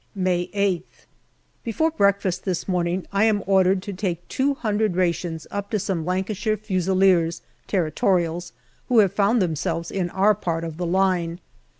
May 0.15 0.47
Sth. 0.51 1.05
Before 1.63 1.91
breakfast 1.91 2.43
this 2.43 2.67
morning 2.67 3.05
I 3.11 3.25
am 3.25 3.43
ordered 3.45 3.83
to 3.83 3.93
take 3.93 4.27
two 4.27 4.55
hundred 4.55 4.95
rations 4.95 5.45
up 5.51 5.69
to 5.69 5.77
some 5.77 6.05
Lancashire 6.07 6.57
Fusiliers 6.57 7.43
(Territorials) 7.67 8.51
who 8.89 8.97
have 8.97 9.13
found 9.13 9.43
themselves 9.43 9.91
in 9.91 10.09
our 10.09 10.33
part 10.33 10.63
of 10.63 10.77
the 10.77 10.87
line. 10.87 11.39